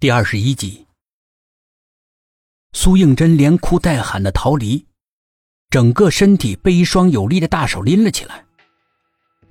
[0.00, 0.86] 第二十一集，
[2.72, 4.86] 苏应真连哭带喊的逃离，
[5.70, 8.46] 整个身体被一双有力的大手拎了起来。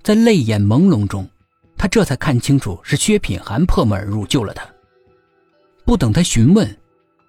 [0.01, 1.27] 在泪眼朦胧中，
[1.77, 4.65] 他这才看清楚是薛品涵破门而入救了他。
[5.83, 6.77] 不等他询问，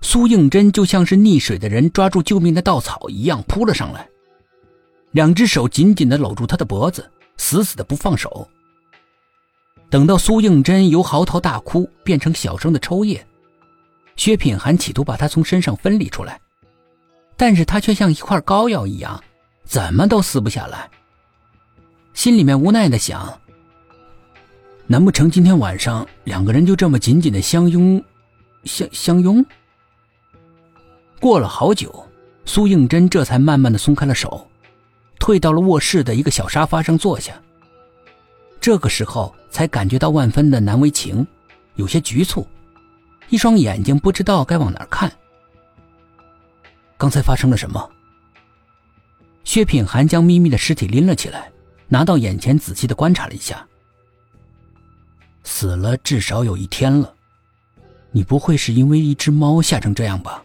[0.01, 4.09] 苏应真就像是溺水的人抓住救命的稻草一样扑了上来，
[5.11, 8.49] 两只手紧紧的搂住他的脖子，死死的不放手。
[9.91, 13.25] 等到苏应真由嚎啕大哭变成小声的抽噎，
[14.17, 16.41] 薛品涵企图把他从身上分离出来，
[17.37, 19.23] 但是他却像一块膏药一样，
[19.65, 20.89] 怎么都撕不下来。
[22.13, 23.41] 心里面无奈的想：
[24.87, 28.03] 难不成今天晚上两个人就这么紧紧的相拥，
[28.65, 29.45] 相相拥？
[31.19, 32.07] 过了好久，
[32.45, 34.47] 苏应真这才慢慢的松开了手，
[35.19, 37.33] 退到了卧室的一个小沙发上坐下。
[38.61, 41.27] 这个时候才感觉到万分的难为情，
[41.77, 42.47] 有些局促，
[43.29, 45.11] 一双眼睛不知道该往哪看。
[46.97, 47.91] 刚才发生了什么？
[49.45, 51.51] 薛品涵将咪咪的尸体拎了起来，
[51.87, 53.67] 拿到眼前仔细的观察了一下。
[55.45, 57.15] 死了至少有一天了，
[58.11, 60.43] 你不会是因为一只猫吓成这样吧？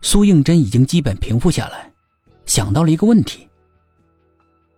[0.00, 1.92] 苏应真已经基本平复下来，
[2.46, 3.46] 想到了一个问题。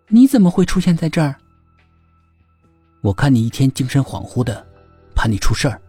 [0.08, 1.34] 你怎么会出现在这儿？
[3.00, 4.66] 我看你一天精神恍惚的，
[5.14, 5.80] 怕你出事儿。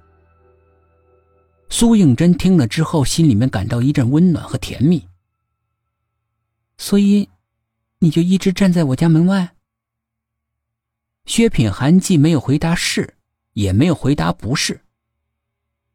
[1.70, 5.06] 苏应真听了之后，心里面感到一阵温暖和甜蜜。
[6.78, 7.30] 所以，
[8.00, 9.56] 你就一直站在我家门外。
[11.26, 13.16] 薛品涵既没有回答是，
[13.54, 14.82] 也没有回答不是，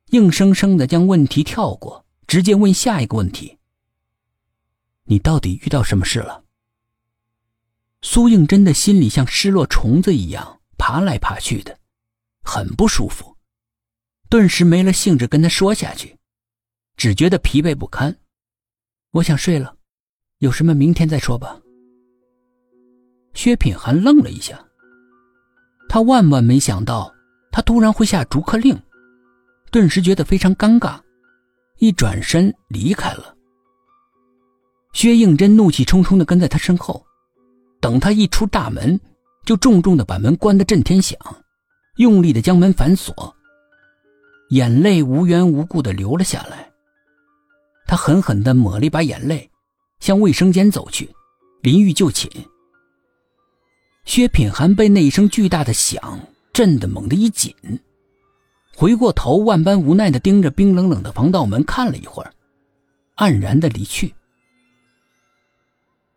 [0.06, 3.58] 硬生生的将问题跳过，直接问下一个问题：
[5.04, 6.42] 你到底遇到什么事了？
[8.02, 11.78] 苏应真的心里像失落虫子一样爬来爬去的，
[12.42, 13.36] 很不舒服，
[14.28, 16.16] 顿时没了兴致跟他说下去，
[16.96, 18.16] 只觉得疲惫不堪。
[19.12, 19.76] 我想睡了，
[20.38, 21.60] 有什么明天再说吧。
[23.34, 24.58] 薛品涵愣了一下，
[25.88, 27.12] 他万万没想到
[27.52, 28.80] 他突然会下逐客令，
[29.70, 30.98] 顿时觉得非常尴尬，
[31.78, 33.36] 一转身离开了。
[34.94, 37.04] 薛应真怒气冲冲的跟在他身后。
[37.80, 39.00] 等他一出大门，
[39.46, 41.18] 就重重的把门关得震天响，
[41.96, 43.34] 用力的将门反锁，
[44.50, 46.70] 眼泪无缘无故的流了下来。
[47.86, 49.50] 他狠狠的抹了一把眼泪，
[49.98, 51.08] 向卫生间走去，
[51.62, 52.30] 淋浴就寝。
[54.04, 56.20] 薛品涵被那一声巨大的响
[56.52, 57.54] 震得猛地一紧，
[58.76, 62.32] 回过头，万般无奈的盯着冰冷冷的防盗门看了一会儿，
[63.16, 64.14] 黯然的离去。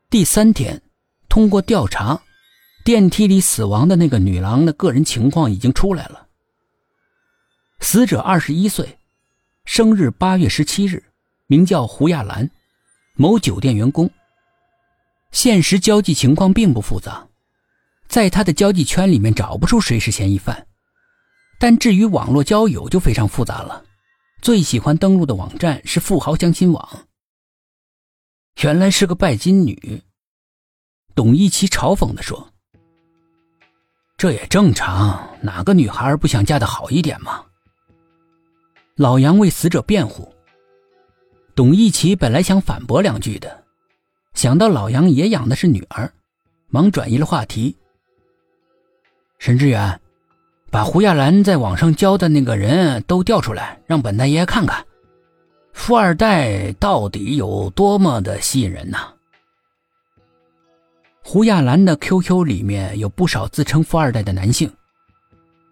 [0.10, 0.82] 第三天。
[1.34, 2.22] 通过调查，
[2.86, 6.28] 电梯里死亡的那个女郎的个人情况已经出来了。
[7.80, 9.00] 死者二十一岁，
[9.66, 11.04] 生日八月十七日，
[11.48, 12.48] 名叫胡亚兰，
[13.16, 14.08] 某酒店员工。
[15.32, 17.28] 现实交际情况并不复杂，
[18.08, 20.68] 在他的交际圈里面找不出谁是嫌疑犯。
[21.58, 23.84] 但至于网络交友就非常复杂了，
[24.40, 27.08] 最喜欢登录的网站是富豪相亲网。
[28.62, 30.04] 原来是个拜金女。
[31.16, 32.50] 董一奇嘲讽地说
[34.18, 37.44] ：“这也正常，哪个女孩不想嫁得好一点吗？”
[38.98, 40.34] 老杨为死者辩护。
[41.56, 43.64] 董一奇本来想反驳两句的，
[44.34, 46.12] 想到老杨也养的是女儿，
[46.70, 47.78] 忙转移了话题。
[49.38, 50.02] 沈志远，
[50.72, 54.84] 把胡亚兰在网上交的那个人都调出来，让本大爷看看，
[55.74, 59.13] 富二代到底有多么的吸引人呐！
[61.34, 64.72] 胡亚兰的 QQ 里面有不少自称富二代的男性，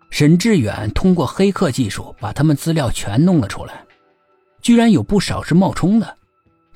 [0.10, 3.86] 沈志远通过黑客技术把他们资料全弄了出来，
[4.60, 6.18] 居然有不少是冒充的，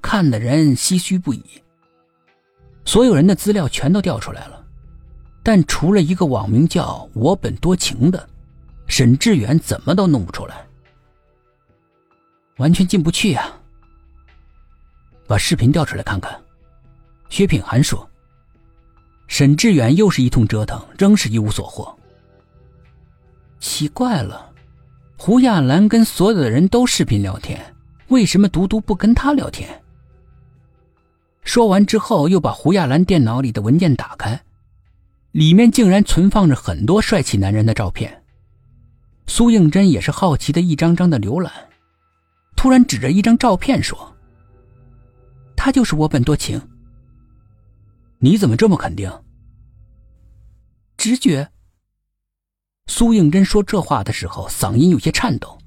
[0.04, 1.44] 看的人唏嘘不已。
[2.86, 4.64] 所有人的资料全都调出来了，
[5.42, 8.30] 但除了一个网名叫“我本多情”的，
[8.86, 10.64] 沈志远怎么都弄不出来，
[12.58, 13.52] 完全进不去呀。
[15.26, 16.40] 把视频调出来看看，
[17.30, 18.08] 薛品涵说。
[19.38, 21.94] 沈志远又是一通折腾，仍是一无所获。
[23.60, 24.50] 奇怪了，
[25.18, 27.60] 胡亚兰跟所有的人都视频聊天，
[28.08, 29.84] 为什么独独不跟他聊天？
[31.44, 34.42] 说完之后，又把胡亚兰电脑里的文件打开，
[35.34, 38.24] 里面竟然存放着很多帅气男人的照片。
[39.28, 41.52] 苏应真也是好奇的一张张的浏览，
[42.56, 44.16] 突然指着一张照片说
[45.58, 46.70] ：“他就是我本多情。”
[48.20, 49.12] 你怎么这么肯定？
[50.98, 51.52] 直觉。
[52.88, 55.58] 苏应真说这话的时候，嗓音有些颤抖。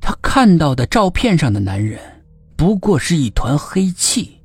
[0.00, 2.24] 他看到的照片上的男人，
[2.56, 4.41] 不过是一团黑气。